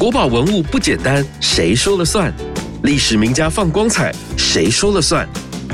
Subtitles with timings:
[0.00, 2.32] 国宝文物不简单，谁说了算？
[2.84, 5.28] 历史名家放光彩，谁说了算？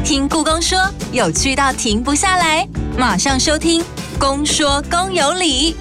[0.05, 0.77] 听故宫说，
[1.13, 2.69] 有趣到停不下来，
[2.99, 3.81] 马上收听
[4.19, 5.75] 《公说公有理》。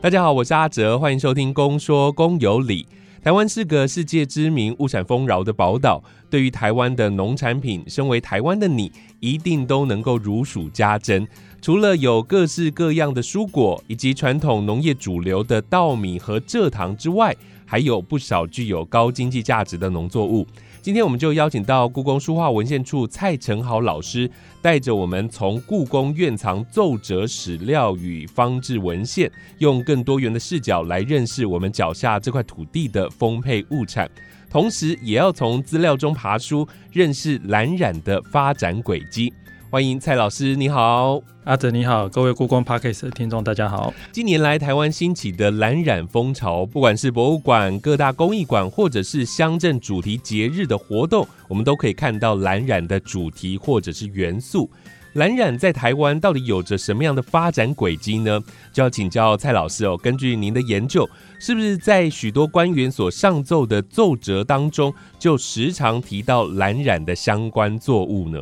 [0.00, 2.84] 大家好，我是阿哲，欢迎收听《公说公有理》。
[3.24, 11.26] 台湾是个世界知名、物产丰饶的宝岛，对于台湾的农产品，身为台湾的你，一定都能够如数家珍。
[11.64, 20.46] 除了有各式各样的蔬果，以及传统农业主流的稻米和蔗糖之外，还有不少具有高经济价值的农作物。
[20.82, 34.06] 今天我们就邀请到故宫书画文献处蔡成豪老师，带着我们从故宫院藏奏折史料与方志文献，用更多元的视角来认识我们脚下这块土地的丰沛物产，
[34.50, 39.32] 同时也要从资料中爬出，认识蓝染的发展轨迹。
[39.74, 43.92] 欢迎蔡老师，你好，阿哲你好，各位故宫 p a r k e s 的听众大家好。
[44.12, 54.70] 近年来，台湾兴起的蓝染风潮，不管是博物馆、各大工艺馆，或者是乡镇主题节日的活动，我们都可以看到蓝染的主题或者是元素。
[55.14, 58.40] 蓝染在台湾到底有着什么样的发展轨迹呢？
[58.72, 59.98] 就要请教蔡老师哦。
[60.00, 61.04] 根据您的研究，
[61.40, 68.38] 是不是在许多官员所上奏的奏折当中，就时常提到蓝染的相关作物呢？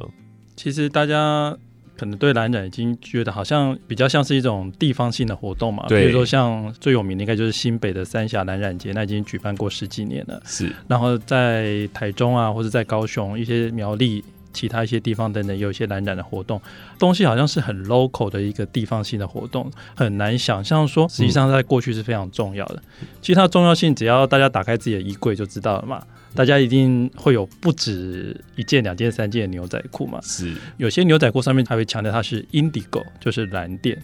[0.57, 1.57] 其实大家
[1.97, 10.43] 可能对蓝染已经觉得好像比较像是一种地方性的活动嘛，比如说像最有名的应该就是新北的三峡蓝染节，那已经举办过十几年了。
[10.45, 16.61] 是，然后在台中啊，或者在高雄一些苗栗其他一些地方等等，有一些蓝染的活动，
[16.99, 22.83] 东西好像是很 local 的一个地方性的活动，很难想象说实际上在过去是非常重要的。
[23.21, 26.05] 其实它重要性，只要大家打开自己的衣柜就知道了嘛。
[26.35, 30.21] 大家一定会有不止一件、两件、三件牛仔裤嘛？
[30.23, 33.97] 是，有些牛仔裤上面还会强调它是 indigo，就是蓝靛。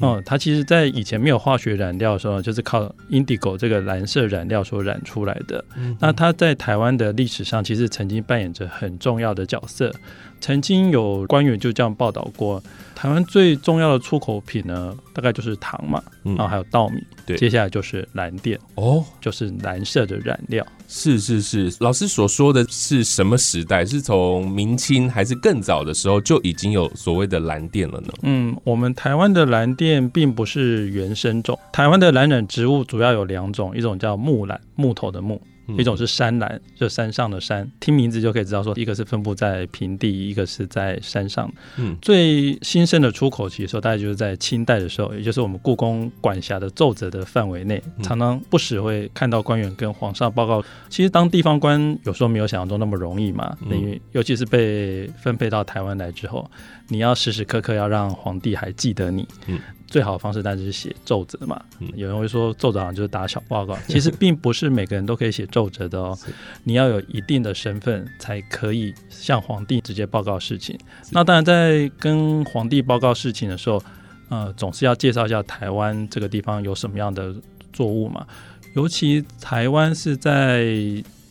[0.00, 5.64] 嗯，它其实，在以前没有化学染料的时候，就是靠 indigo 这个蓝色染料所染出来的。
[5.98, 9.92] 那它在台湾的历史上，其实曾经扮演着很重要的角色。
[10.42, 12.60] 曾经有官员就这样报道过，
[12.96, 20.66] 台湾最重要的出口品呢，大概就是糖嘛，然后还有稻米，对，接下来就是蓝靛哦，就是蓝色的染料。
[20.88, 23.86] 是是是，老师所说的是什么时代？
[23.86, 28.08] 是从明清还是更早的时候就已经有所谓的蓝靛了呢？
[28.22, 35.40] 嗯，我们台湾的蓝靛并不是原生种，台湾的蓝染植物主要有两种，一种叫木兰，木头的木。
[35.78, 41.52] 一种是山蓝，就山上的山，听名字就可以知道说，一个是分布在平地，一个是在山上。
[41.76, 50.62] 嗯，最兴盛的出口其实大概就是在清代的时候，也就是我们故宫管辖的奏折的范围内，常常不时会看到官员跟皇上报告。
[50.88, 56.50] 其实当地方官有时候没有想象中那么容易嘛，因为尤其是被分配到台湾来之后，
[56.92, 59.26] 你要时时刻刻要让皇帝还记得你。
[59.46, 59.58] 嗯。
[59.86, 61.62] 最好的方式当然是写奏折嘛。
[61.78, 66.18] 嗯有人会说奏折好像就是打小报告， 其实并不是每个人都可以写奏折的哦。
[66.64, 70.78] 你要有一定的身份才可以向皇帝直接报告事情。
[71.10, 73.82] 那当然在跟皇帝报告事情的时候，
[74.30, 77.34] 呃，总是要介绍一下台湾这个地方有什么样的
[77.70, 78.26] 作物嘛。
[78.74, 80.64] 尤其台湾是在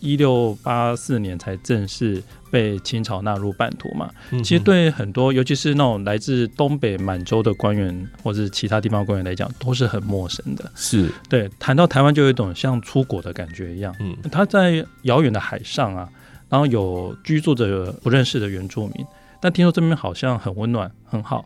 [0.02, 2.22] 一六八四年才正式。
[2.52, 4.12] 被清朝纳入版图嘛？
[4.44, 10.70] 其实对很多，尤其是那种来自东北满洲的官员或者其他地方官员来讲，都是很陌生的。
[10.76, 13.96] 是对谈到台湾，就有一种像出国的感觉一样。
[14.02, 16.10] 嗯，他在遥远的海上啊，
[16.50, 19.06] 然后有居住着不认识的原住民，
[19.40, 21.46] 但听说这边好像很温暖，很好。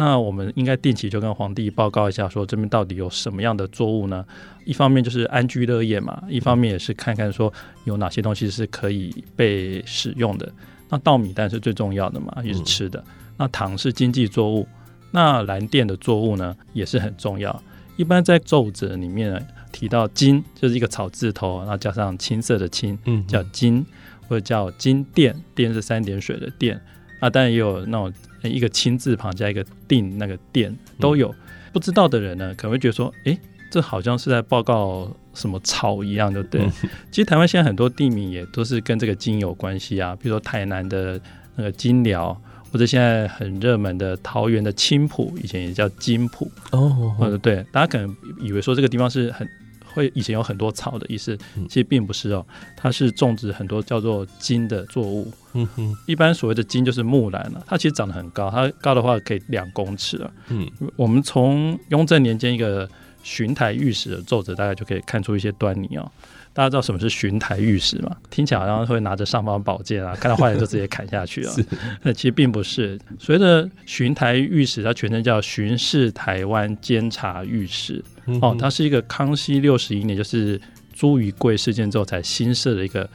[0.00, 4.24] 那我们应该定期就跟皇帝报告一下，说这边到底有什么样的作物呢？
[4.64, 10.48] 一方面就是安居乐业嘛，一方面也是看看说有哪些东西是可以被使用的。
[10.88, 13.02] 那稻米当然是最重要的嘛，也是吃的。
[13.36, 14.68] 那糖是经济作物，
[15.10, 17.60] 那蓝靛的作物呢也是很重要。
[17.96, 23.84] 一般在奏折里面提到金，就是一个草字头，然后加上青色的青，嗯，叫金，
[24.28, 26.78] 或者叫金靛，靛是三点水的靛。
[27.18, 28.12] 啊，当然也有那种
[28.42, 31.34] 一个亲字旁加一个定，那个店都有。
[31.72, 33.38] 不知道的人呢，可能会觉得说，哎，
[33.70, 36.68] 这好像是在报告什么草一样，对不对？
[37.10, 41.20] 其实台湾现在很多地名也都是跟这个金有关系啊，比如说台南的
[41.56, 42.38] 那个金寮，
[42.72, 47.14] 或者现在很热门的桃园的青浦，以前也叫金浦哦。
[47.20, 49.48] 呃，对，大家可能以为说这个地方是很。
[49.92, 51.36] 会以前有很多草的意思，
[51.68, 52.44] 其实并不是哦，
[52.76, 55.30] 它是种植很多叫做金的作物。
[55.54, 60.30] 嗯哼，一般所谓的金就是木兰了，它其实长得很高，它高的话可以两公尺啊。
[60.48, 62.88] 嗯，我们从雍正年间一个
[63.22, 66.10] 巡台御史的奏折，大概就可以看出一些端倪哦。
[66.52, 68.16] 大家知道什么是巡台御史吗？
[68.30, 71.54] 听起来好像会拿着尚方宝剑啊， 看到坏人就直接砍下去啊。
[72.02, 72.98] 那其实并不是。
[73.18, 78.02] 所谓的巡台御史，它全称叫巡视台湾监察御史。
[78.40, 80.60] 哦，它是一个康熙六十一年，就是
[80.92, 83.08] 朱鱼贵事件之后才新设的一个，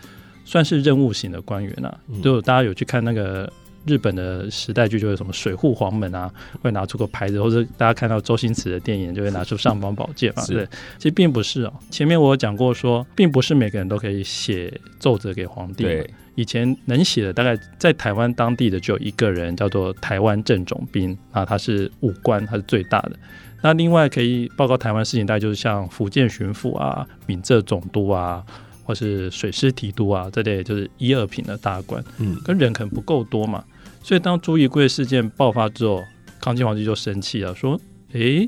[0.45, 1.97] 算是任务型的官员啊。
[2.21, 3.51] 就大家有去看那个。
[3.85, 6.31] 日本的时代剧就会什么水户黄门啊，
[6.62, 10.65] 会拿出个牌子，或者大家看到周星驰的电影就会拿出尚方宝剑嘛，对，
[10.97, 11.74] 其实并不是哦。
[11.89, 15.83] 前面我有讲过说，并不是每个人都可以写奏折给皇帝。
[15.83, 23.13] 对，以前能写的大概在台湾当地的只有一个人，叫做台湾镇总兵啊，他是武官，他是最大的。
[23.62, 28.44] 那另外可以报告台湾事情，大概就是像福建巡抚啊、闽浙总督啊。
[28.85, 33.63] 或是水师提督啊，这类就是一二品的大官，嗯，跟人可能不够多嘛，
[34.03, 36.03] 所以当朱一贵事件爆发之后，
[36.39, 37.79] 康熙皇帝就生气了，说
[38.13, 38.47] ：“诶，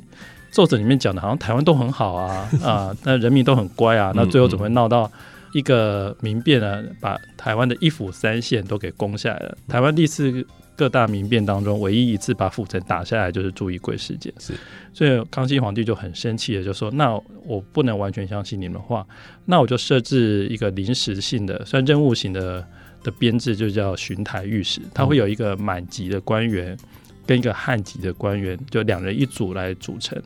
[0.52, 5.10] 奏折里面讲的好像台湾都很好啊，啊， 那人民都很乖啊，那最后怎么会闹到
[5.54, 6.84] 一个民变呢？
[7.00, 9.57] 把台湾的一府三县都给攻下来了？
[9.68, 10.46] 台湾第四。”
[10.78, 14.34] 各大民变当中，唯一一次把府城打下来就是朱一贵事件。
[14.38, 14.54] 是，
[14.92, 19.08] 所以康熙皇帝就很生气的就说：“那我不能完全相信你们的话，
[19.46, 22.62] 那我就设置一个临时性的，算任务型的
[23.06, 24.81] 的编制，就叫巡台御史。
[24.94, 26.75] 他会有一个满级的官员
[27.25, 30.19] 跟一个汉级的官员，就两人一组来组成。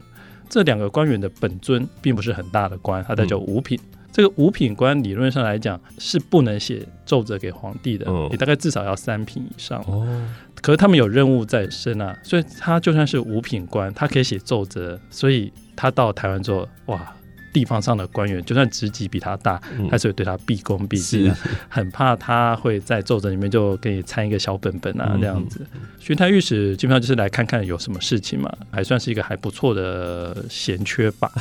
[0.50, 3.78] 这两个官员的本尊并不是很大的官，他叫五品。
[4.12, 9.80] 这个五品官理论上来讲是不能写奏折给皇帝的，你大概至少要三品以上。
[9.86, 10.28] 哦，
[10.62, 17.14] 可是他们有任务在身啊，所以他就算是五品官，他可以写奏折，所以他到台湾之后，哇。
[17.52, 21.34] 地方上的官员，就算职级比他大，还是会对他毕恭毕敬，
[21.68, 25.66] 很怕他会在奏折里面就给你参一个小本本啊，这样子。
[26.00, 31.32] 巡台御史基本上就是来看看有什么事情嘛，还算是一个还不错的闲缺吧。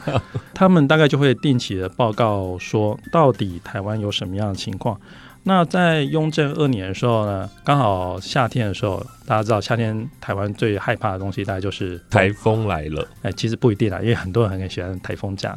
[0.54, 4.98] 他们大概就会定期的报告说，到底台湾有什么样的情况。
[5.46, 13.06] 那在雍正二年的时候呢，刚好夏天的时候，大家知道夏天台湾最害怕的东西大概就是台风来了。
[13.20, 15.54] 哎，其实不一定啦，因为很多人很喜欢台风假。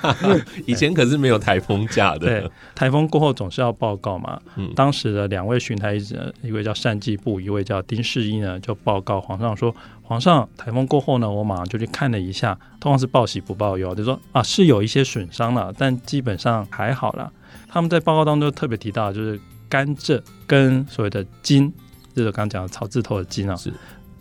[0.64, 2.20] 以前可是没有台风假的。
[2.20, 4.40] 对，台风过后总是要报告嘛。
[4.56, 4.72] 嗯。
[4.74, 17.30] 当时的两位巡台者，一位叫单季部，一位叫丁世一呢，就报告皇上说：“皇上，台风过后呢，我马上就去看了一下，通常是报喜不报忧，就说啊是有一些损伤了，但基本上还好了。”
[17.68, 19.38] 他们在报告当中特别提到，就是
[19.68, 21.72] 甘蔗跟所谓的金，
[22.14, 23.72] 就是刚刚讲的草字头的金啊，是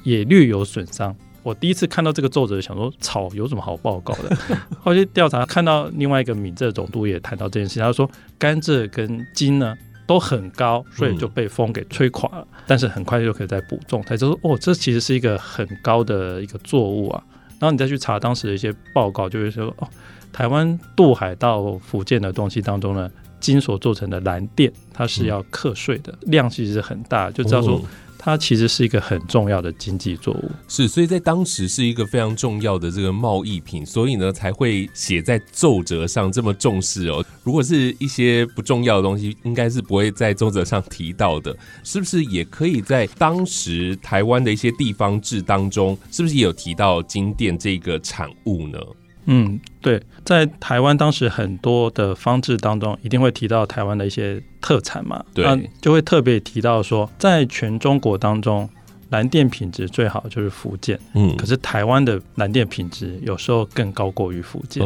[0.04, 1.16] 也略有损伤。
[1.44, 4.38] 我第一次看到这个奏折，想说草有什么好报告的？
[4.84, 9.74] 后来调查看到另外一个闽浙总督也谈到这件事，他说甘蔗跟金呢
[10.06, 14.04] 都很高，所以就被风给吹垮了，但是很快就可以再补种。
[14.06, 17.24] 他就说哦，这其实是一个很高的一个作物啊。
[17.60, 19.88] 然后你再去查当时的一些报告，就会说哦，
[20.34, 23.10] 台湾渡海到福建的东西当中呢。
[23.40, 27.82] 金所做成的蓝靛，它是要课税的，量其实是很大，就知道说
[28.20, 30.52] 它其实是一个很重要的经济作物。
[30.68, 37.24] 是，所以在当时是一个非常重要的这个贸易品，所以呢才会写在奏折上这么重视哦。
[37.44, 42.24] 如果是一些不重要的东西，应该是不会在奏折上提到的，是不是？
[42.26, 48.80] 也可以在当时台湾的一些地方志当中，是不是也有提到金店这个产物呢？
[49.28, 58.70] 嗯，对，在台湾当时很多的方志当中，一定会提到台湾的一些特产嘛，对，就会特别提到说，在全中国当中，
[59.10, 64.82] 蓝电品质最好就是福建，嗯，可是台湾的蓝电品质有时候更高过于福建，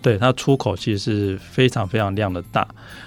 [0.00, 2.66] 对，它出口其实是非常非常量的大。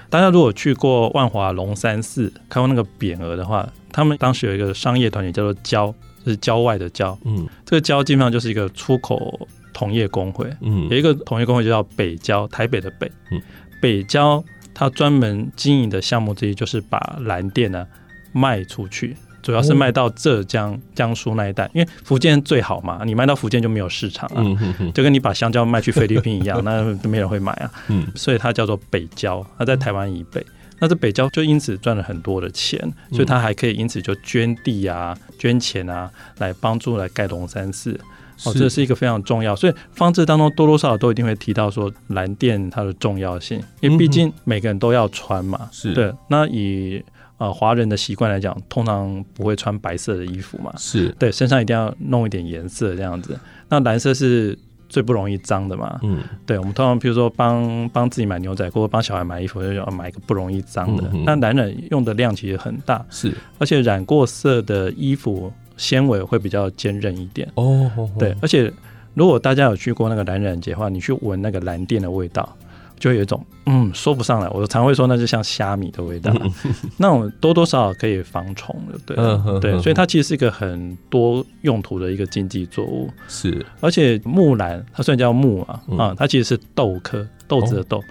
[0.10, 5.88] 大家如果去过万华龙山寺看过那个匾额的话，他们当时有一个商业团体叫做郊，
[6.24, 9.48] 就是郊外的郊，嗯，这个郊基本上就是一个出口。
[9.76, 13.42] 同业工会，嗯，有一个同业工会就叫北郊，台北的北，嗯，
[13.82, 14.42] 北郊
[14.74, 17.86] 它专门经营的项目之一就是把蓝电呢
[18.32, 30.46] 卖出去，主要是卖到浙江、江苏那一带，因为福建最好嘛，你卖到福建就没有市场了，就跟你把香蕉卖去菲律宾一样， 那没人会买啊，嗯，所以它叫做北郊，它在台湾以北，
[30.80, 32.80] 那这北郊就因此赚了很多的钱，
[33.12, 38.00] 所以它还可以因此就捐地啊、捐钱啊，来帮助来盖龙山寺。
[38.44, 45.70] 哦，这是一个非常重要，所以方志当中多多少少都一定会提到说蓝电它的重要性，因为毕竟每个人都要穿嘛。
[45.72, 46.14] 是对。
[46.28, 47.02] 那以
[47.38, 50.74] 呃华人的习惯来讲，通常不会穿白色的衣服嘛。
[50.78, 53.40] 是对，身上一定要弄一点颜色这样子。
[53.70, 54.58] 那蓝色是
[54.90, 55.98] 最不容易脏的嘛。
[56.04, 56.20] 嗯。
[56.46, 61.10] 对，我们通常比如说帮帮自己买牛仔裤，帮小孩买衣服，就要买一个不容易脏的。
[61.26, 63.06] 那男人用的量其实很大。
[63.10, 63.34] 是。
[63.60, 65.54] 而且染过色的衣服。
[65.78, 67.50] 纤维会比较坚韧一点。
[67.56, 68.72] 哦，对，而且
[69.14, 72.58] 如果大家有去过那个蓝染节的话，你去闻那个蓝靛的味道，
[73.00, 74.50] 就有一种嗯说不上来。
[74.50, 76.34] 我常会说那就像虾米的味道，
[76.98, 79.16] 那种多多少少可以防虫的，对。
[79.60, 83.10] 对，所以它其实是一个很多用途的一个经济作物。
[83.28, 88.02] 是，而且木兰它虽然叫木啊啊，它其实是豆科豆子的豆。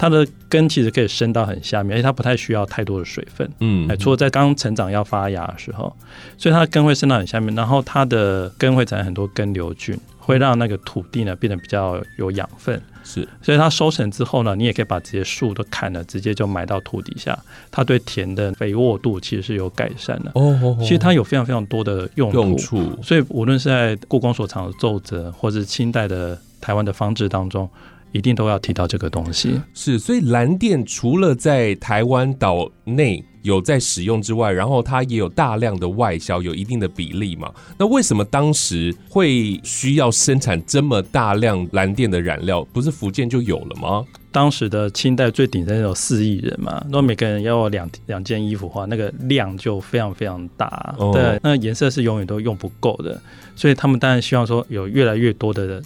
[0.00, 3.46] 它的根其实可以伸到很下面，而且它不太需要太多的水分。
[3.58, 5.94] 嗯，哎，除了在刚成长要发芽的时候，
[6.38, 12.80] 所以它的根会伸到很下面，然后它的根会产生很多根瘤菌，会让那个土地呢变得比较有养分。
[13.04, 17.38] 是，所以它收成之后呢，你也可以把这些树都砍了，直接就埋到土底下。
[17.70, 20.32] 它对田的肥沃度其实是有改善的。
[20.34, 22.98] 哦，其实它有非常非常多的用用处。
[23.02, 27.68] 所以无论是在故宫所藏的奏折，或是清代的台湾的方志当中。
[28.12, 37.52] 一定都要提到这个东西，是，所以蓝电除了在台湾岛内有在使用之外，然后它也有大量的外销，有一定的比例嘛。
[37.78, 42.64] 那为什么当时会需要生产这么大量蓝电的染料？
[42.72, 44.04] 不是福建就有了吗？
[44.32, 53.20] 当时的清代最顶尖有四亿人嘛，那每个人要两两件衣服的话，那个量就非常非常大，对，那颜色是永远都用不够的，
[53.56, 55.80] 所以他们当然希望说有越来越多的。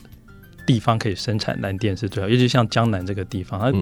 [0.66, 3.72] 地方可以生产蓝电是最好，尤其像江南这个地方，它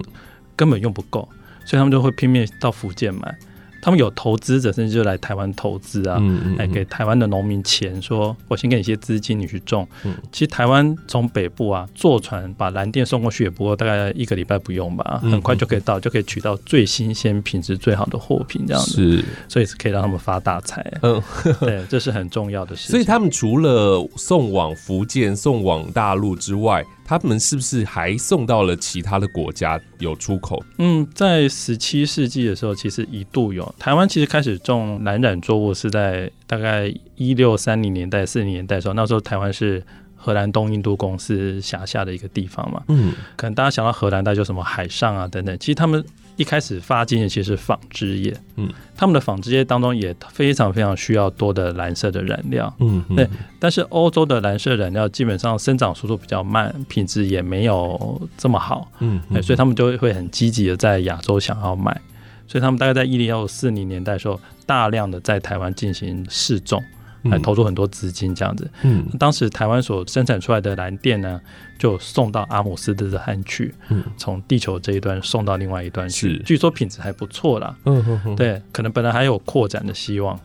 [0.55, 1.27] 根本用不够，
[1.65, 3.37] 所以他们就会拼命到福建买。
[3.83, 6.17] 他们有投资者，甚至就来台湾投资啊，
[6.57, 9.85] 来给台湾的农民钱，说我先给你一些资金，你去种。
[10.31, 19.17] 其实台湾从北部啊坐船把蓝靛送过去，也不过大概一个礼拜不用吧，很快就可以到，就可以取到最新鲜、品质最好的货品，这样子。
[19.17, 20.81] 是，所以是可以让他们发大财。
[21.01, 21.21] 嗯，
[21.59, 22.89] 对，这是很重要的事。
[22.89, 26.85] 所以他们除了送往福建、送往大陆之外，
[27.17, 30.61] 他们是不是还送到了其他的国家有出口？
[30.77, 39.83] 嗯，在十七世纪的时候，其实一度有台湾其实开始种蓝染作物是在大概一六三零年代、四零年代的时候，那时候台湾是
[40.15, 42.81] 荷兰东印度公司辖下的一个地方嘛。
[42.87, 46.03] 嗯，可能大家想到荷兰，大就什么海上啊等等，其实他们。
[46.35, 53.29] 一开始发金的其实是纺织业，嗯，他们的纺织业当中也非常非常需要多的蓝色的染料，嗯，对。
[53.59, 62.01] 但是欧洲的蓝色染料基本上生长速度比较慢，品质也没有这么好，嗯，所以他们就会很积极的在亚洲想要买，
[62.47, 66.81] 所以他们大概在一零幺四零年代的时候，大量的在台湾进行试种。
[67.29, 71.39] 还投入很多资金这样子，嗯，当时台湾所生产出来的蓝电呢，
[71.77, 80.39] 就送到阿姆斯特丹去，嗯，从地球这一端送到另外一端去，据说品质还不错啦，嗯哼哼，对，可能本来还有扩展的希望，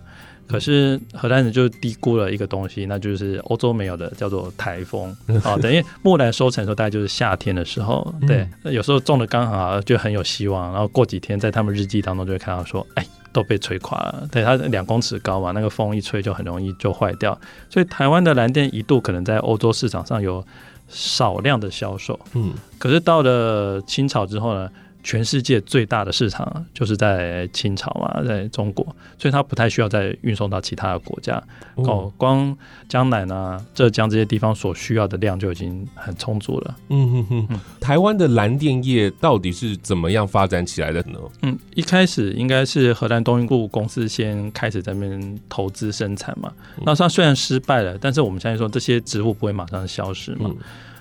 [0.48, 5.14] 可是荷兰人就低估了一个东西，那就是欧洲没有的，叫做台风
[5.44, 13.06] 啊，等于木兰收成的时候，大概就是夏天的时候，对，有时候种的刚好就很有希望，然后过几天在他们日记当中就会看到说，哎。
[13.30, 17.38] 都被吹垮了，对它两公尺高嘛，那个风一吹就很容易就坏掉，
[17.68, 20.42] 所以台湾的蓝电一度可能在欧洲市场上有
[20.88, 24.68] 少量的销售，嗯，可是到了清朝之后呢？
[25.08, 28.84] 全世界最大的市场就是在清朝嘛，在中国，
[29.16, 31.42] 所以它不太需要再运送到其他的国家。
[31.76, 32.54] 哦，光
[32.90, 36.76] 江南啊、浙江这些地方所需要的量就已经很充足了。
[36.90, 41.18] 嗯哼哼，台湾的蓝电业到底是怎么样发展起来的呢？
[41.40, 46.52] 嗯，一开始应该是荷兰东印度公司先开始在那边投资生产嘛。
[46.82, 50.50] 那它虽然失败了，但是我们相信说这些植物不会马上消失嘛。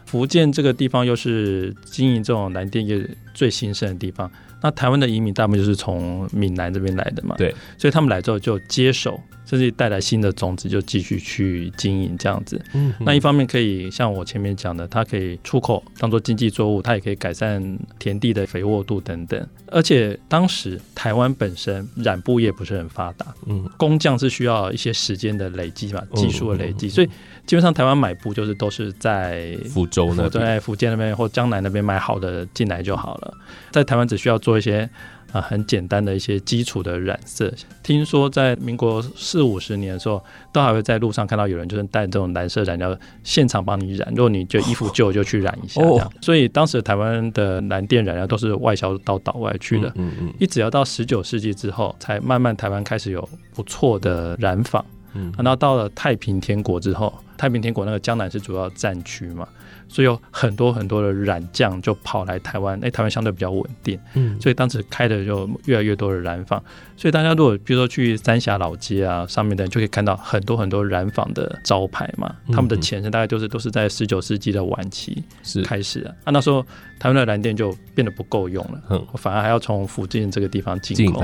[0.08, 9.20] 福建这个地方又是经营这种蓝电业最兴盛的地方，那台湾的移民大部分就是从闽南这边来的嘛，对，所以他们来之后就接手。
[9.50, 12.62] 甚至带来新的种子，就继续去经营这样子。
[12.74, 19.48] 嗯，那一方面可以像我前面讲的，它可以出口当做经济作物，它也可以改善田地的肥沃度等等。
[19.68, 27.08] 而且当时台湾本身染布业不是很发达，嗯，工匠是需要一些时间的累积嘛，技术的累积，所以
[27.46, 33.34] 基本上台湾买布就是都是在福州那在福建那边或江南那边买好的进来就好了，
[33.72, 34.90] 在台湾只需要做一些。
[35.34, 37.54] 啊，很简单的一些基础的染色。
[37.84, 40.24] 听说在民国四五十年的时候，
[40.54, 44.08] 都还会在路上看到有人就是带这种蓝色染料现场帮你染。
[44.16, 46.10] 如果你就衣服旧，就去染一下这样。
[46.22, 49.92] 所以当时台湾的蓝靛染料都是外销到岛外去的。
[49.96, 50.34] 嗯嗯。
[50.40, 54.84] 一直要到十九世纪之后，才慢慢台湾开始有不错的染坊。
[55.14, 55.34] 嗯。
[55.38, 59.46] 然后到了太平天国之后，太平天国那个江南是主要战区嘛。
[59.90, 66.62] 所以有很多很多的染匠就跑来台湾，哎，台湾相对比较稳定，嗯，所以当时开的就越来越多的染坊。
[66.96, 75.24] 所以大家如果比如说去三峡老街啊，上面的人就可以看到很多很多染坊的招牌嘛，他们的前身大概就是都是在十九世纪的晚期
[75.64, 76.66] 开始的，啊，那时候
[77.00, 81.24] 台湾的蓝店就变得不够用了，嗯，反而还要从福建这个地方进口，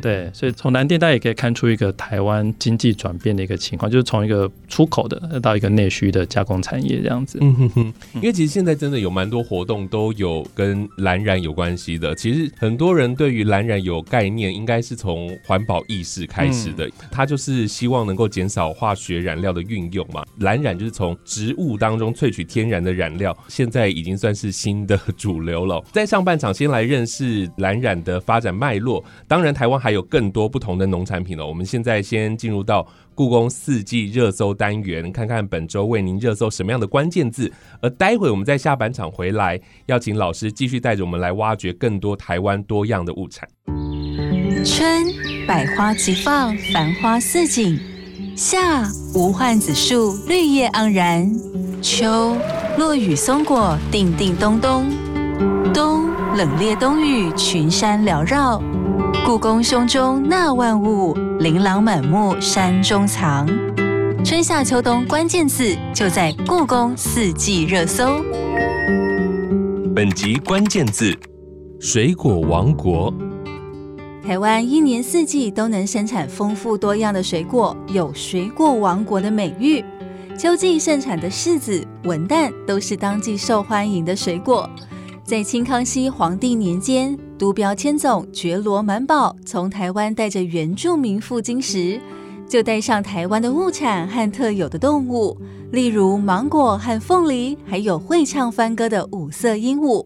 [0.00, 20.24] 对，所以从蓝店大家也可以看出一个台湾经济转变的一个情况，就是从一个出口的到一个内需的加工产业这样子，嗯哼哼，因为其实现在真的有蛮多活动都有跟蓝染有关系的，其实很多人对于蓝染有概念，应该是从从环保意识开始的，它就是希望能够减少化学染料的运用嘛。
[20.38, 25.82] 蓝染就是从植物当中萃取天然的染料，现在已经算是新的主流了。
[25.92, 31.46] 在上半场先来认识蓝染的发展脉络，当然台湾还有更多不同的农产品了。
[31.46, 37.50] 我们现在先进入到故宫四季热搜单元，看看本周为您热搜什么样的关键字。
[37.80, 43.48] 而待会我们在下半场回来，要请老师继续带着我们来挖掘更多台湾多样的物产。
[44.64, 45.04] 春，
[45.46, 47.78] 百花齐放，繁花似锦；
[48.36, 51.26] 夏，无患子树，绿叶盎然；
[51.82, 52.36] 秋，
[52.76, 54.84] 落雨松果，叮叮咚咚；
[56.40, 58.62] 冷冽冬雨，群山缭绕。
[59.26, 63.46] 故宫胸中纳万物，琳琅满目山中藏。
[64.24, 68.24] 春夏秋冬关键字就在故宫四季热搜。
[69.94, 71.14] 本集关键字：
[71.78, 73.12] 水果王国。
[74.26, 79.84] 台湾一年四季都能生产丰富多样的水果，有“水果王国”的美誉。
[80.38, 84.66] 秋季盛产的柿子、文旦都是当季受欢迎的水果。
[85.30, 92.00] 在清康熙皇帝年间，都标千总觉罗满宝从台湾带着原住民赴京时，
[92.48, 95.38] 就带上台湾的物产和特有的动物，
[95.70, 100.04] 例如芒果和凤梨，还有会唱翻歌的五色鹦鹉。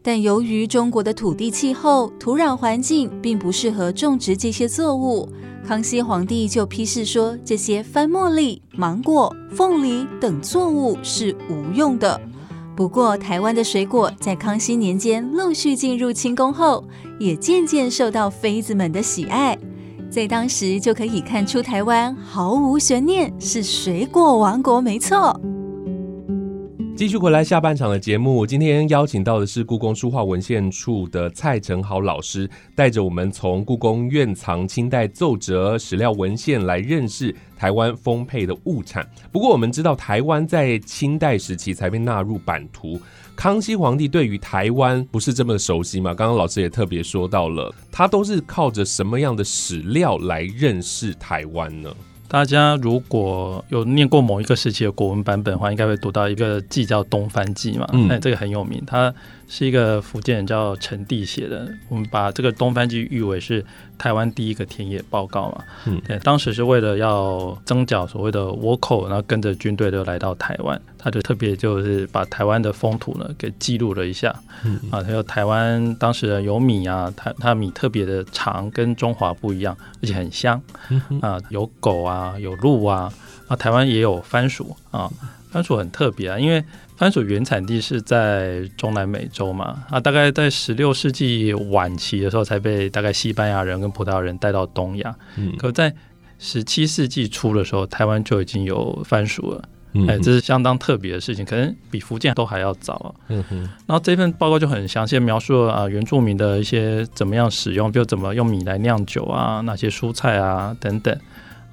[0.00, 5.28] 但由于中国的土地气候、土壤环境并不适合种植这些作物，
[5.68, 12.18] 康熙皇帝就批示说，这些番茉莉、芒果、凤梨等作物是无用的。
[12.74, 16.82] 不过，台湾的水果在康熙年间陆续进入清宫后，
[17.20, 19.56] 也渐渐受到妃子们的喜爱，
[20.10, 25.38] 在当时就可以看出台湾毫无悬念是水果王国，没错。
[26.94, 39.08] 继续回来下半场的节目，今天邀请到的是故宫书画文献处的蔡成豪老师，带着我们从故宫院藏清代奏折、史料文献来认识台湾丰沛的物产。
[39.32, 43.00] 不过我们知道，台湾在清代时期才被纳入版图，
[43.34, 46.14] 康熙皇帝对于台湾不是这么熟悉嘛？
[46.14, 51.92] 刚刚老师也特别说到了，他都是靠着什么样的史料来认识台湾呢？
[52.32, 59.12] 大家如果有念过某一个时期的国文版本的话，应该会读到一个记叫《东番记》嘛，嗯，这个很有名，它。
[59.54, 63.62] 是一个福建人叫陈帝写的，我们把这个东番记誉为是
[63.98, 65.62] 台湾第一个田野报告嘛。
[65.84, 74.34] 嗯，对，当时是为了要征剿所谓的倭寇，然后跟着军队就来到台湾，他就特别就是把台湾的风土呢给记录了一下。
[74.64, 80.58] 嗯，啊，还有台湾当时的有米啊，它它米特别的长，跟中华不一样，而且很香。
[80.88, 83.12] 嗯啊，有狗啊，有鹿啊，
[83.48, 85.10] 啊，台湾也有番薯啊，
[85.52, 86.64] 番薯很特别啊，因为。
[86.94, 89.82] 番薯原产地是在中南美洲嘛？
[89.90, 95.12] 啊，大概在十六世纪晚期的时候才被大概西班牙人跟葡萄牙人带到东亚。
[95.36, 95.92] 嗯，可在
[96.38, 99.68] 十七世纪初的时候，台湾就已经有番薯了。
[100.06, 103.12] 哎，这是相当特别的事情，可能比福建都还要早。
[103.26, 103.58] 嗯哼。
[103.86, 111.18] 然后这份报告就很详细描述了啊原住民的一些怎么样使用，比如怎么用米来酿酒啊，哪些蔬菜啊等等。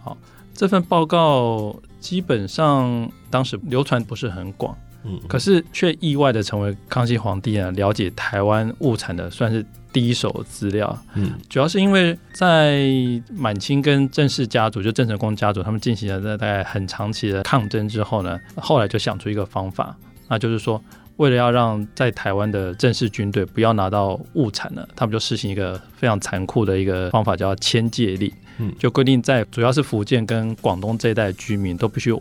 [0.04, 0.18] 好，
[0.56, 4.78] 这份报告基本上当时流传不是很广。
[5.06, 10.98] 嗯，可是却意外的成为康熙皇帝啊了解台湾物产的算是第一手资料。
[11.14, 12.86] 嗯，主要是因为在
[13.34, 19.96] 满清跟郑氏家族，就郑成功家族，他们进行了大概很长期的抗争之后呢，后来就想出一个方法，
[20.28, 20.84] 那就是说，
[21.20, 28.32] 为了要让在台湾的正式军队不要拿到物产呢，他们就实行一个非常残酷的一个方法，叫迁界令。
[28.58, 32.14] 嗯，就规定在主要是福建跟广东这一带居民都必须。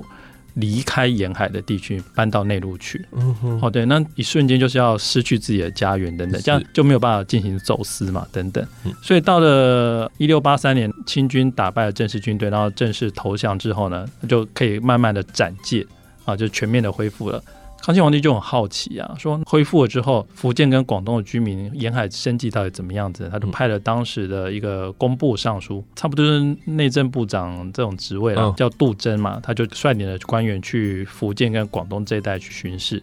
[0.55, 3.07] 离开沿海的地区，搬到内陆去。
[3.13, 8.67] 嗯哼，哦对，那一瞬间就是要失去自己的家园等等，这样就没有办法进行走私嘛，等等。
[9.01, 15.87] 所以到了一六八三年，清军打败了正式军队，然后正式投降之后呢，就可以慢慢的展界
[16.25, 17.41] 啊，就全面的恢复了。
[17.81, 23.29] 康熙皇帝就很好奇啊，说恢复了之后，福建跟广东的居民沿海生计到底怎么样子？
[23.31, 33.03] 他就派了当时的一个工部尚书，差不多是内政部长这种职位了，叫杜真嘛，他就率领了官员去福建跟广东这一带去巡视。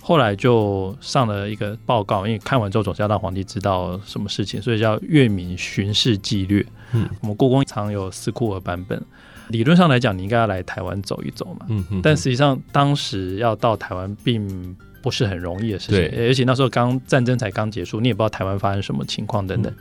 [0.00, 6.60] 后来就上了一个报告，因为看完之后总是要让皇帝知道什么事情，所以叫《月明巡视纪略》。
[6.92, 9.00] 嗯，我们故宫藏有四库尔版本。
[9.52, 11.66] 理论上来讲，你应该要来台湾走一走嘛。
[11.68, 12.00] 嗯嗯。
[12.02, 19.72] 但实际上，当时要到台湾并不是很容易的事情，而且那时候刚战争才刚结束，你也不知道台湾发生什么情况等等。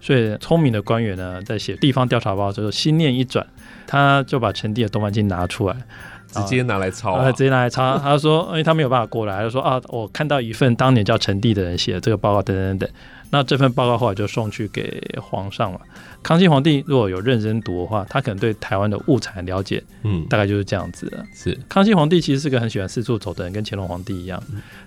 [0.00, 3.46] 所以，聪明的官员呢，在写地方调查报告之后，心念一转，
[3.86, 5.76] 他就把陈帝的动漫经拿出来。
[6.42, 7.98] 直接拿来抄，直接拿来抄。
[7.98, 12.90] 他说， 因为他没有办法过来，他说啊，我看到一份当年叫陈帝的人写的这个报告，等等等等。
[13.30, 15.80] 那这份报告后来就送去给皇上了。
[16.22, 21.24] 康熙皇帝如果有认真读的话，他可能对台湾的物产了解，嗯，大概就是这样子的。
[21.34, 24.40] 是康熙皇帝其实是个很喜欢四处走的人，跟乾隆皇帝一样，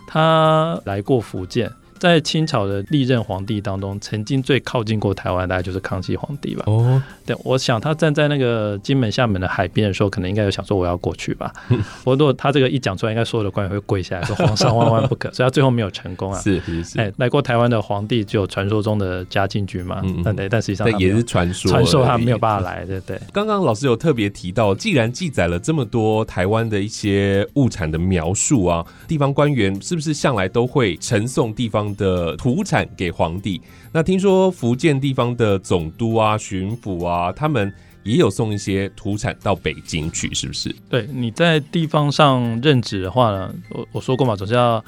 [0.07, 1.69] 他来过福建。
[1.99, 6.63] 在清朝的历任皇帝当中，曾经最靠近过台湾，大概就是康熙皇帝吧。
[6.67, 11.51] 哦，对，我想他站在那个金门、厦门的海边的时候，可能应该有想说我要过去吧。
[11.69, 16.39] 不过如果他这个一讲出来，应该所有的官员会跪下来说皇上万万不可， 所以他最后没有成功啊。
[16.39, 16.99] 是是是。
[16.99, 20.01] 哎，来过台湾的皇帝就有传说中的嘉靖君嘛？
[20.03, 23.19] 嗯对，但实际上也是传说，传说他没有办法来，对对。
[23.33, 32.63] 刚刚老师有特别提到，既然记载了这么多台湾的一些物产的描述啊，地方官员是不是向来都会呈送地方的土？
[32.67, 33.61] 产给皇帝。
[33.93, 37.73] 那听说福建地方的总督啊、巡抚啊，他们
[38.03, 40.75] 也有送一些土产到北京去，是不是？
[40.89, 44.83] 对，你在地方上任职的话呢，我我说过嘛，总是要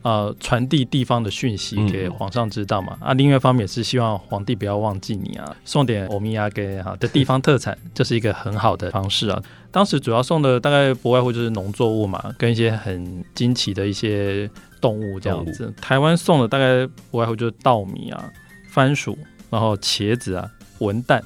[0.00, 2.96] 呃传递地方的讯息给皇上知道嘛。
[3.00, 9.42] 啊，另外一方面也是希望皇帝不要忘记你啊，送点欧米亚给哈的 地方特产，这是一个很好的方式啊。
[9.70, 14.48] 当时主要送的大概不外乎就是农作物嘛，跟一些很惊奇的一些。
[14.80, 18.30] 动物这样子，台湾送的大概不外乎就是稻米啊、
[18.70, 19.16] 番薯，
[19.50, 21.20] 然后茄子啊、文旦、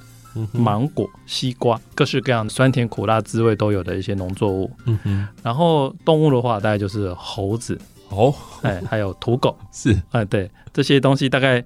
[0.53, 4.71] 芒果、西瓜，各式各样酸甜苦辣滋味都有的一些农作物。
[4.87, 7.79] 嗯哼，然后动物的话，大概就是猴子
[8.11, 9.57] 哦，哎，还有土狗。
[9.73, 11.65] 是，哎，对，这些东西大概。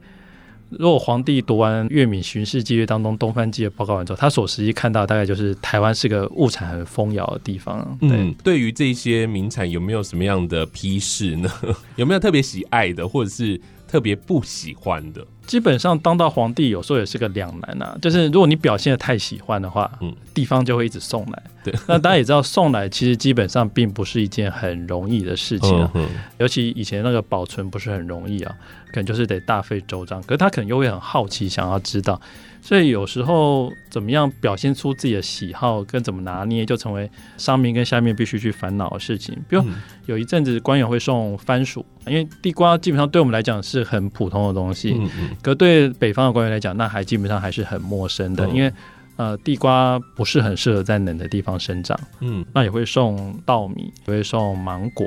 [0.70, 7.96] 如果皇帝读完《月闽巡视记略》当中东番记的报告完之后，他所实际看到大概就是台湾是个物产很丰饶的地方。
[8.00, 11.48] 嗯，对于这些名产有没有什么样的批示呢？
[11.96, 13.60] 有没有特别喜爱的，或者是
[13.96, 15.26] 特别不喜欢的？
[15.46, 21.42] 基本上当到皇帝有时候也是个两难啊，就是如果你表现的太喜欢的话，嗯，地方就会一直送来。
[21.64, 25.90] 对，那大家也知道送来其实基本上并不是一件很容易的事情啊，
[26.36, 28.54] 尤其以前那个保存不是很容易啊，
[28.88, 30.20] 可能就是得大费周章。
[30.24, 32.20] 可是他可能又会很好奇，想要知道。
[32.66, 39.32] 所以有时候怎么样表现出自己的喜好跟怎么拿捏，就成为上面跟下面必须去烦恼的事情。
[39.48, 39.64] 比如
[40.06, 45.00] 有一阵子官员会送番薯，因为地瓜基本上对我们来讲是很普通的东西，
[45.40, 48.48] 可对北方的官员来讲，那还基本上还是很陌生的。
[48.48, 48.72] 因为
[49.14, 51.98] 呃，地瓜不是很适合在冷的地方生长。
[52.18, 55.06] 嗯，那也会送稻米，也会送芒果，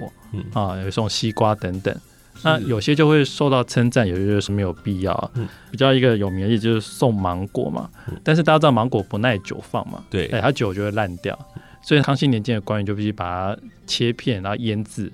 [0.54, 1.93] 啊，也会送西瓜等等。
[2.43, 5.32] 那有些就会受到称赞，有些就是没有必要。
[5.36, 7.89] 嗯，比较一个有名的例子就是送芒果嘛，
[8.23, 11.38] 但是大家知道芒果不耐久放嘛，对，哎，它久就会烂掉，
[11.82, 15.12] 所以康熙年间的官员就必须把它切片，然后腌制。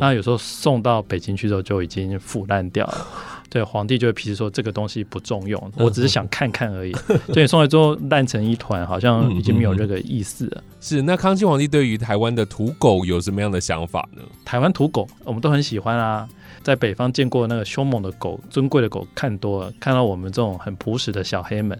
[0.00, 3.06] 那有时候送到北京去之后就已经腐烂掉了，
[3.50, 6.92] 对，皇帝就会批示说这个东西不重用，我只是想看看而已。
[7.32, 10.62] 所以送来之后烂成一团，好像已经没有这个意思了。
[10.80, 14.22] 是，那康熙皇帝对于台湾的土狗有什么样的想法呢？
[14.42, 16.26] 台湾土狗我们都很喜欢啊。
[16.64, 21.78] 在北方见过那个凶猛的狗、尊贵的狗看多了，看到我们这种很朴实的小黑们，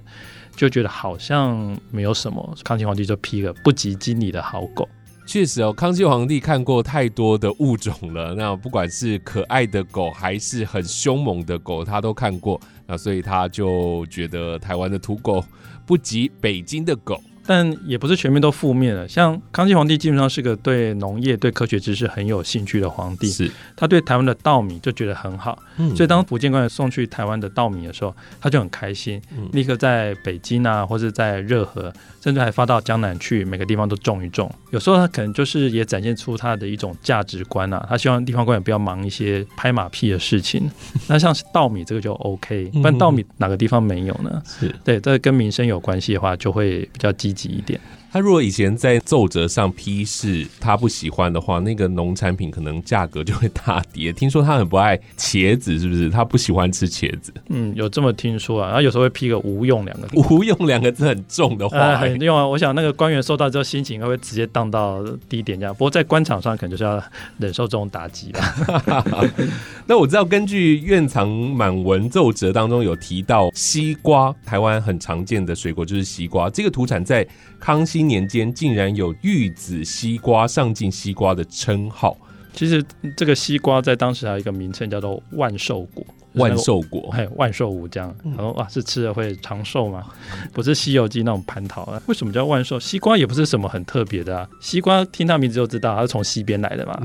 [0.54, 2.54] 就觉得好像没有什么。
[2.62, 4.86] 康熙皇帝就批了不及经理的好狗。
[5.26, 12.60] 确实哦，康熙皇帝看过太多的物种了，那不管是可爱的狗还是很凶猛的狗，他都看过。
[12.86, 15.42] 那所以他就觉得台湾的土狗
[15.86, 17.18] 不及北京的狗。
[17.46, 23.28] 但也不是全面都负面了，像康熙皇帝基本上是个对农业、对科学知识很有兴趣的皇帝。
[23.28, 25.58] 是，他对台湾的稻米就觉得很好，
[25.94, 29.20] 所以当福建官员送去台湾的稻米的时候，他就很开心，
[29.52, 34.50] 立刻在北京啊，或者在热河，甚至还发到江南去，每个地方都种一种。
[34.70, 40.70] 有时候他可能就是也展现出他的一种价值观啊，他希望地方官员不要忙一些拍马屁的事情。
[41.08, 44.42] 那像是稻米这个就 OK，不然稻米哪个地方没有呢？
[44.46, 47.33] 是对，这跟民生有关系的话，就会比较积。
[47.34, 47.80] 挤一点。
[48.14, 54.12] 他如果以前在奏折上批示他不喜欢的话，那个农产品可能价格就会大跌。
[54.12, 56.08] 听说他很不爱茄子，是不是？
[56.08, 57.34] 他不喜欢吃茄子。
[57.48, 58.68] 嗯，有这么听说啊。
[58.68, 62.46] 然后有时候会批个“无用”两个字，“无用”两个字很重的话， 很用啊。
[62.46, 65.74] 我想那个官员收到之后，心情会直接荡到低点这样。
[65.74, 67.02] 不过在官场上，可能就是要
[67.38, 69.04] 忍受这种打击吧。
[69.88, 77.26] 那我知道，根据院藏满文奏折当中有提到，西瓜台湾很常见的水果就是西瓜，这个土产在
[77.58, 78.03] 康熙。
[78.06, 82.16] 年间竟然有玉子西瓜、上进西瓜的称号，
[82.52, 82.84] 其实
[83.16, 86.04] 这个西瓜在当时还有一个名称叫做万寿果。
[86.34, 88.14] 万寿果，哎，万寿无疆。
[88.24, 90.04] 然后哇，是吃了会长寿吗？
[90.52, 92.00] 不是《西游记》那种蟠桃啊？
[92.06, 92.78] 为什么叫万寿？
[92.78, 94.48] 西瓜也不是什么很特别的啊。
[94.60, 97.00] 西瓜听它名字就知道，它是从西边来的嘛。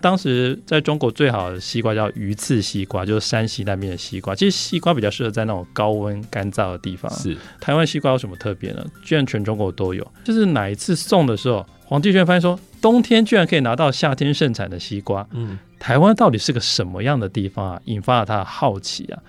[0.00, 4.34] 当时在中国最好的西瓜叫鱼刺西瓜，就是山西那边的西瓜。
[4.34, 7.10] 其实西瓜比较适合在那种高温干燥的地方。
[7.12, 8.84] 是台湾西瓜有什么特别呢？
[9.02, 10.06] 居然全中国都有。
[10.24, 15.26] 就是哪一次送的时候，皇帝居然发现说，冬天居然可以拿到夏天盛产的西瓜。
[15.32, 15.58] 嗯。
[15.84, 17.82] 台湾到底是个什么样的地方啊？
[17.84, 19.20] 引发了他的好奇啊，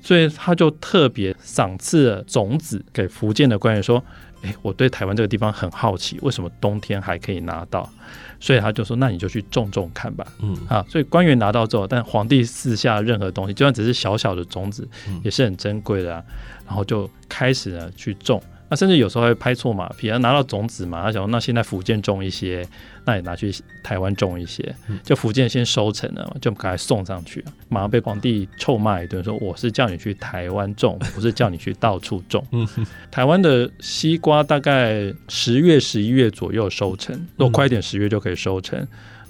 [0.00, 4.02] 所以他就特别赏赐了种子给福建的官员，说
[4.40, 7.86] ：“哎，我对台湾这个地方很好奇，为什么冬天还可以拿到？”
[8.40, 14.88] 所以他就说：“那你就去种种看吧。”嗯，啊，所以官员拿到之后，但皇帝赐下任何东西，就算只是小小的种子，
[15.22, 16.24] 也是很珍贵的啊。
[16.66, 18.42] 然后就开始呢去种。
[18.70, 22.64] 那甚至有时候会拍错马屁，他拿到种子嘛，他想那现在福建种一些，
[23.04, 23.52] 那也拿去
[23.82, 32.46] 台湾种一些，就福建先收成了，就赶快送上去，马上被皇帝臭骂一顿，说我是叫你去台湾种，不是叫你去到处种。
[33.10, 38.78] 台湾的西瓜大概十月、十一月左右收成，如果快一点，十月就可以收成。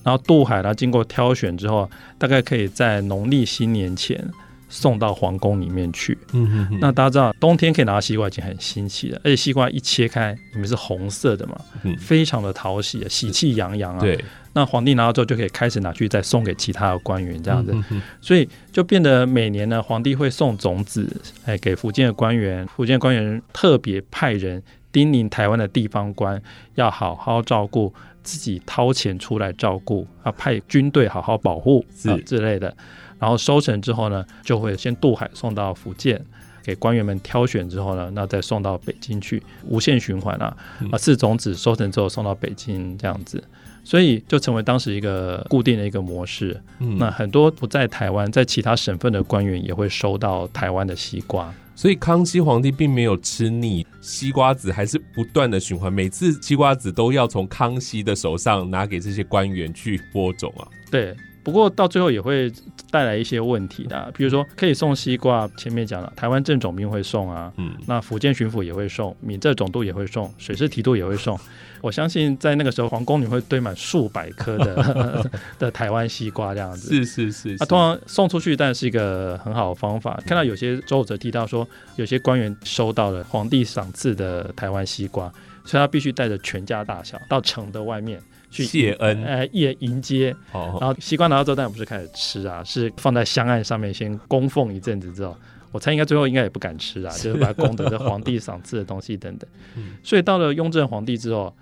[0.03, 4.23] 然后渡海它，经过挑选之后，大概可以在农历新年前。
[4.71, 6.17] 送到皇宫里面去。
[6.33, 11.61] 嗯嗯那大家知道，冬天可以拿到西瓜已经很新奇了，而且西瓜一切开，里面是红色的嘛，
[11.99, 14.01] 非常的讨喜，喜气洋洋啊。
[14.01, 14.25] 对。
[14.53, 17.73] 那皇帝拿到之后，就可以开始拿去再送给其他的官员，这样子。
[18.21, 21.09] 所以就变得每年呢，皇帝会送种子，
[21.45, 22.67] 哎，给福建的官员。
[22.67, 26.43] 福建官员特别派人叮咛台湾的地方官，
[26.75, 32.77] 要好好照顾，自己掏钱出来照顾，啊，派军队好好保护啊之类的。
[33.21, 36.21] 然后收成之后呢，就会先渡海送到福建，
[36.65, 40.57] 给官员们挑选之后呢，那再送到北京去，无限循环啊，
[40.91, 43.45] 啊，是种子收成之后送到北京这样子，
[43.85, 46.59] 所以就成为当时一个固定的一个模式。
[46.79, 60.67] 那很多不在台湾，在其他省份的官员也会收到台湾的西瓜，所以康熙皇帝并没有吃腻西瓜子，还是不断的循环，每次西瓜子都要从康熙的手上拿给这些官员去播种啊。
[60.91, 61.15] 对。
[61.43, 62.53] 不过到最后也会
[62.91, 71.39] 带来一些问题的，比如说可以送西瓜，前面讲了，台湾正总兵会送啊，嗯，那福建巡抚也会送，闽浙总督也会送，水师提督也会送。
[71.81, 76.95] 我相信在那个时候，皇宫里会堆满数百颗的 的台湾西瓜这样子。
[76.95, 80.21] 是是是，啊，通常送出去，但是一个很好的方法。
[80.27, 85.33] 看到有些周者提到说，有些官员收到了皇帝赏赐的台湾西瓜，
[85.65, 88.21] 所以他必须带着全家大小到城的外面。
[88.51, 95.37] 去谢恩，哎，也迎接，然后西瓜拿到之后，当然不是开始吃啊，是放在香案上面先供奉一阵子之后，
[95.71, 99.49] 我猜应该最后应该也不敢吃啊，就是把它供的这皇帝赏赐的东西等等。
[100.03, 101.55] 所以到了雍正皇帝之后，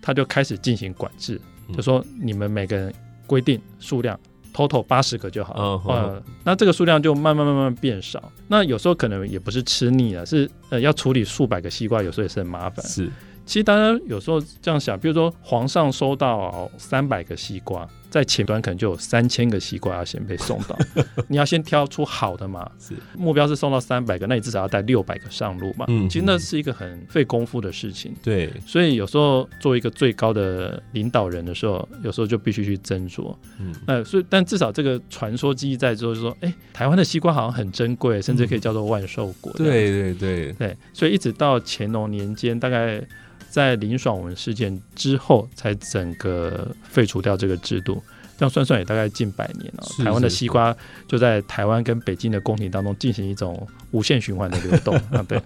[0.00, 1.40] 他就开始进行管制，
[1.74, 2.94] 就说你们每个人
[3.26, 4.18] 规定数量
[4.54, 5.82] ，total 八十个就好。
[5.88, 8.30] 呃，那这个数量就慢慢慢慢变少。
[8.46, 12.86] 那有时候可能也不是吃腻了，是呃要处理数百个西瓜，有时候也是很麻烦。
[12.86, 13.10] 是。
[13.46, 20.76] 其实大家有时候这样想，比如说皇上收到三百个西瓜，在前端可能就有三千个西瓜要先被送到，
[21.28, 22.68] 你要先挑出好的嘛。
[22.80, 25.86] 是目标是送到三百个，那你至少要带六百个上路嘛。
[25.88, 28.12] 嗯，其实那是一个很费功夫的事情。
[28.20, 33.32] 对，所以有时候做一个最高的领导人的时候，有时候就必须去斟酌。
[33.60, 39.52] 嗯，那所以但至少这个传说记忆在之后，就说，哎，台湾的西瓜好像很珍贵，甚至可以叫做万寿果。
[39.56, 43.00] 对对对对，所以一直到乾隆年间，大概。
[43.56, 48.02] 在林爽文事件之后，才整个废除掉这个制度。
[48.36, 50.04] 这样算算也大概近百年了。
[50.04, 50.76] 台湾的西瓜
[51.08, 55.24] 就在台湾跟北京的宫廷当中进行一种无限循环的流动啊。
[55.26, 55.40] 对，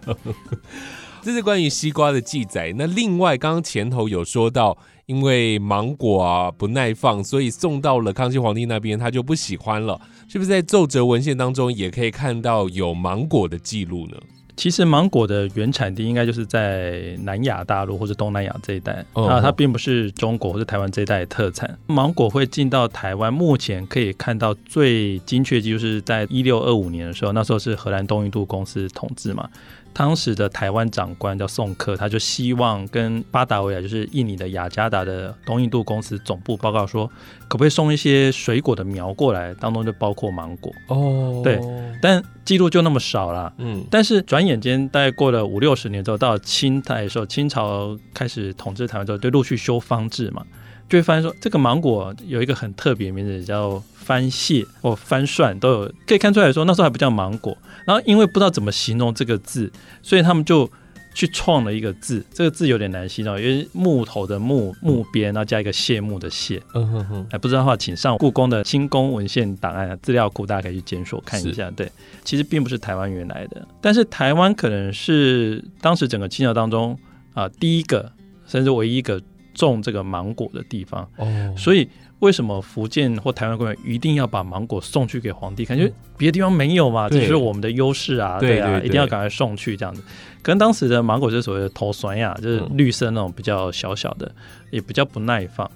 [1.22, 2.74] 这是关于西瓜的记载。
[2.76, 10.00] 那另外，刚刚前头有说到，因为芒果啊不耐放，所以送到了康熙皇帝那边，他就不喜欢了。
[10.28, 14.16] 是不是在奏折文献当中也可以看到有芒果的记录呢？
[14.56, 21.78] 其实芒果的原产地应该就是在南亚大陆或者东南亚这一带，啊，它并不是中国或者台湾这一带的特产。
[21.86, 29.48] 芒果会进到台湾，目前可以看到最精确记录是在一六二五年的时候，那时候是荷兰东印度公司统治嘛。
[29.92, 37.06] 当时的台湾长官叫宋克，他就希望跟巴达维亚，就是印尼的雅加达的东印度公司总部报告说，
[37.48, 40.72] 可不可以送一些水果的苗过来，当中就包括芒果。
[40.88, 41.60] 哦，对，
[42.00, 43.52] 但记录就那么少了。
[43.58, 50.44] 嗯，但是转眼间大概过了五六十年之后，到清代的时候，清朝开始统治台湾之后，就陆续修方志嘛。
[50.90, 57.56] 就会发现说，这个芒果有一个很特别名字，叫番蟹或番蒜，都有可以看出来说，那时候还不叫芒果。
[57.86, 59.70] 然后因为不知道怎么形容这个字，
[60.02, 60.68] 所以他们就
[61.14, 66.60] 去创了一个字，这个字有点难形容，因为木头的木木边，然后加一个谢幕的谢。
[66.74, 71.70] 嗯哼哼，哎，不知道的话，请上故宫的清宫文献档案资料库，大家可以去检索看一下。
[71.70, 71.90] 对，
[72.24, 76.98] 其实并不是台湾原来的，但是台湾可能是当时整个清朝当中
[77.34, 78.10] 啊第一个，
[78.46, 79.20] 甚至唯一一个
[79.54, 81.08] 种这个芒果的地方。
[81.16, 81.88] 哦，所以。
[82.20, 85.74] 为什么福建或台湾官员一定要把芒果送去给皇帝看？
[85.74, 90.02] 因为别的地方没有嘛，这是我们的优势啊，对啊，一定要赶快送去这样子。
[90.42, 94.30] 可能当时的芒果就是所谓的头酸呀，就是绿色那种比较小小的，
[94.70, 95.70] 也比较不耐放，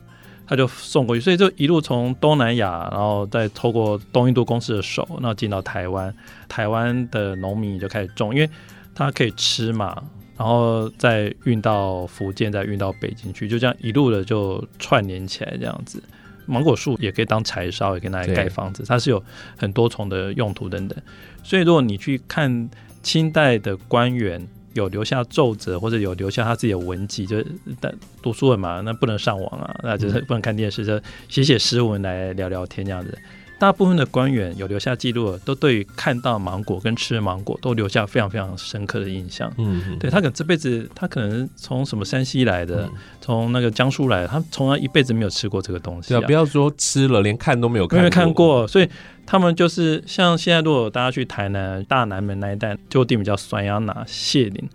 [0.46, 1.20] 他就送过去。
[1.22, 6.14] 所以就一路从东南亚，然后再透过东印度公司的手，然后进到台湾，
[6.46, 8.50] 台湾的农民就开始种，因为
[8.94, 10.02] 它可以吃嘛，
[10.36, 16.02] 然后再运到福建，再运到北京去，就这样一路的就串联起来这样子。
[16.46, 19.22] 芒果树也可以当柴烧，也可以拿来盖房子，它是有
[19.56, 20.98] 很多重的用途等等。
[21.42, 22.68] 所以，如果你去看
[23.02, 27.42] 清代的官员有留下奏折，或者有留下他自己的文集，就
[27.80, 33.16] 但读书人嘛，那不能上网啊，那就是不能看电视，就写写诗文来聊聊天这样子。
[33.58, 39.50] 大部分的官员有留下记录，都对于看到芒果跟吃芒果都留下非常非常深刻的印象。
[39.58, 42.88] 嗯，对他可能这辈子他可能从什么山西来的，
[43.20, 46.10] 从那个江苏来的，他从来一辈子没有吃过这个东西。
[46.10, 48.66] 对啊，不要说吃了，连看都没有看，没有看过。
[48.66, 48.88] 所以
[49.24, 54.68] 他们就是像现在，如果大家去台南大南门那一带，就地名叫酸阳拿谢林。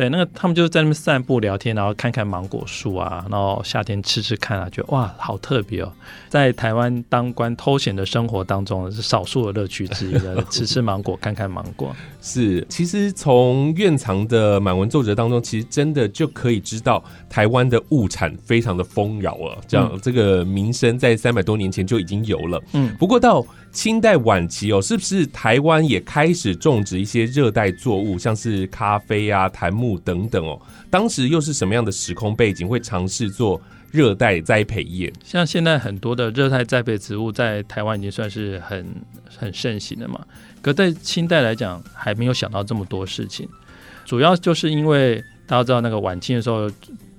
[0.00, 5.92] 对，那个他们就是在那边散步聊天，然后看看芒果树啊，然后夏天吃吃看啊，觉得哇，好特别哦！
[6.30, 11.94] 在台湾当官偷闲的生活当中，是少数的乐趣之一的，吃吃芒果，看看芒果。
[12.22, 19.58] 是，其实从院藏的满文奏折当中，其实真的就可以知道台湾的物产非常的丰饶啊。
[19.68, 22.58] 这样，这个名声在三百多年前就已经有了。
[22.72, 30.60] 嗯，不过到清代晚期哦，是不是台湾也开始种植一些热带作物，像是咖啡啊、檀木等等哦？
[30.90, 35.12] 当时又是什么样的时空背景，会尝试做热带栽培业？
[35.24, 38.86] 像现在很多的热带栽培植物在台湾已经算是很
[39.36, 40.24] 很盛行的嘛，
[40.62, 43.48] 可在清代来讲，还没有想到这么多事情，
[44.04, 46.70] 主要就是因为大家知道那个晚清的时候。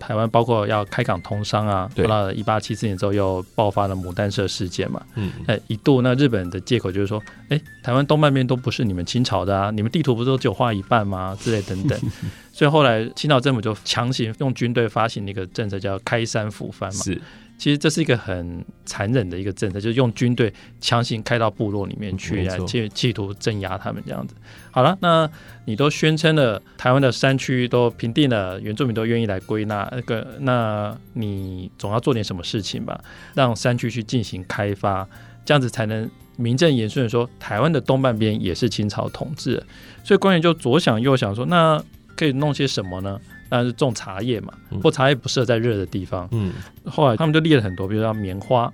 [0.02, 11.38] 台湾包括要开港通商啊，到了一八七四年之后又爆发了牡丹社事件嘛，嗯，哎，一度那日本的借口就是说，哎，台湾东半边都不是你们清朝的啊，你们地图不是都只有画一半吗？
[11.40, 12.00] 之类等等，
[12.52, 17.22] 所以后来清朝政府就强行用军队发行一个政策叫开山抚番嘛，是。
[17.62, 24.34] 其实这是一个很残忍的一个政策，就是用军队强行开到部落里面去，来企企图镇压他们这样子。
[24.72, 25.30] 好了，那
[25.66, 33.00] 你都宣称了台湾的山区都平定了，原住民都愿意来归纳，那个，那你总要做点什么事情吧，
[33.36, 35.08] 让山区去进行开发，
[35.46, 39.64] 这样子才能名正言顺的说台湾的东半边也是清朝统治。
[40.04, 41.80] 所以官员就左想右想说，那
[42.18, 43.22] 可以弄些什么呢？
[43.52, 46.26] 当然是种茶叶嘛，或茶叶不适合在热的地方。
[46.32, 46.54] 嗯，
[46.86, 48.72] 后来他们就列了很多，比如说棉花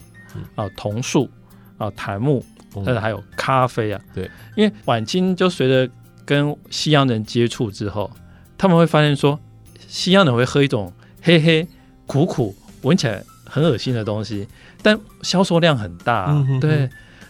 [0.54, 1.28] 啊、桐树
[1.80, 2.46] 啊、檀木，
[2.86, 4.00] 但是还有咖啡啊。
[4.13, 5.92] 对，因为晚清就随着
[6.24, 8.12] 跟西洋人接触之后，
[8.56, 9.40] 他们会发现说，
[9.88, 11.68] 西洋人会喝一种黑黑、
[12.06, 14.48] 苦苦、闻起来很恶心的东西，
[14.84, 16.40] 但销售量很大。
[16.62, 16.88] 对，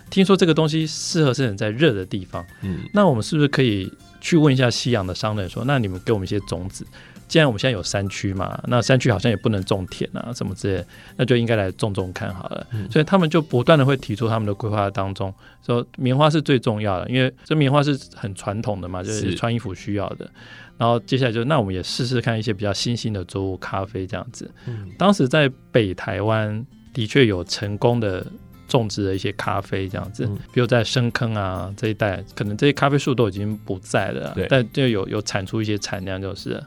[0.09, 2.45] 听说这个东西适合生长在热的地方。
[2.61, 6.85] 嗯，那我们是不是可以去问一下西洋的商人说，那你们给我们一些种子？
[7.27, 10.85] 既然我们现在有山区嘛，那山区好像也不能种田啊，什么之类，
[11.17, 12.65] 那就应该来种种看好了。
[12.89, 15.33] 所以他们就不断的会提出他们的规划当中，
[15.65, 20.29] 说棉花是最重要的，因为这棉花是很传统的嘛，就是穿衣服需要的。
[20.77, 24.49] 然后接下来就那我们也试试看一些比较新兴的作物，咖啡这样子。
[24.97, 28.25] 当时在北台湾的确有成功的
[28.67, 36.61] 种植的一些咖啡这样子，比如在深坑啊这一带，可能这些咖啡树都已经不在了，但就有有产出一些产量就是。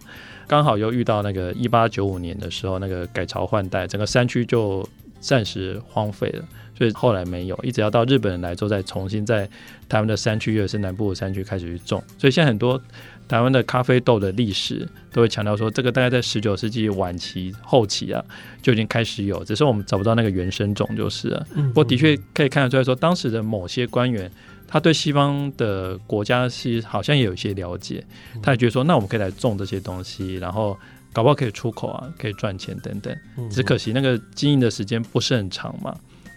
[0.47, 4.85] 刚好又遇到那个一八九五年的时候，那个改朝换代，整个山区就
[5.21, 6.45] 暂时荒废了，
[6.77, 9.49] 所以后来没有，一直要到日本人来之后，再重新在
[9.89, 12.03] 他们的山区，也是南部的山区开始去种。
[12.19, 12.83] 所以现在很多
[13.31, 18.21] 台湾的咖啡豆的历史都会强调说，这个大概在十九世纪晚期后期啊
[18.61, 21.47] 就已经开始有，只是我们找不到那个原生种就是了。
[21.55, 24.29] 不过的确可以看得出来说，当时的某些官员。
[24.73, 28.05] 他对西方的国家是好像也有一些了解，
[28.41, 30.79] 他也觉得说，那我们可以来种这些东西，然后
[31.13, 33.13] 搞不好可以出口啊，可以赚钱等等。
[33.51, 35.93] 只可惜那个经营的时间不是很长嘛，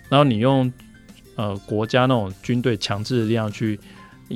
[0.10, 0.74] 然后你用
[1.36, 3.80] 呃国家那种军队强制的力量去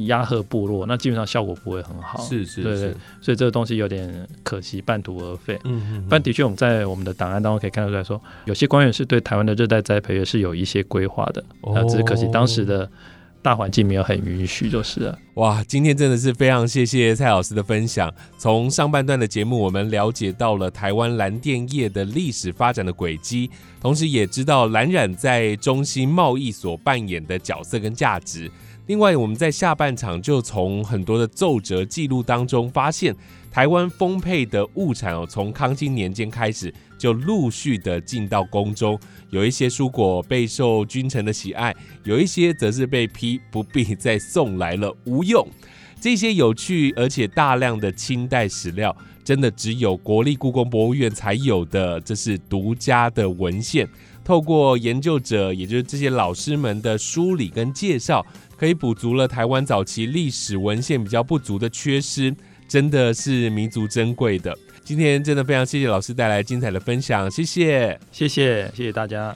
[0.05, 2.23] 压吓部落，那基本上效果不会很好。
[2.23, 5.59] 是是，对对，所以这个东西有点可惜，半途而废。
[5.65, 6.07] 嗯嗯。
[6.09, 12.89] 但的确，我们在我们的档案当中可以看得出来说，有些官员是对台湾的热带栽培也是有一些规划的，那只是可惜当时的。
[13.39, 15.17] 大环境没有很允许，就是了。
[15.35, 18.13] 哇，今天真的是非常谢谢蔡老师的分享。
[18.37, 28.51] 从上半段的节目，我们了解到了台湾蓝电业的历史发展的轨迹，同时也知道蓝染在中西贸易所扮演的角色跟价值。
[28.87, 33.13] 另外，我们在下半场就从很多的奏折记录当中发现，
[33.51, 38.97] 台湾丰沛的物产哦，从康熙年间开始就陆续的进到宫中。
[39.29, 41.75] 有一些蔬果备受君臣的喜爱，
[42.05, 45.45] 有一些则是被批不必再送来了，无用。
[45.99, 53.85] 这些有趣而且大量的清代史料，真的只有国立故宫博物院才有的，这是独家的文献。
[54.23, 58.25] 透过研究者，也就是这些老师们的梳理跟介绍，
[58.57, 62.35] 可以补足了台湾早期历史文献比较不足的缺失，
[62.67, 64.57] 真的是弥足珍贵的。
[64.83, 69.35] 今天真的非常谢谢老师带来精彩的分享，谢谢，谢谢，谢谢大家。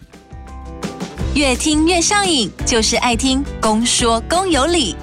[1.36, 4.96] 越听越上瘾，就是爱听公说公有理。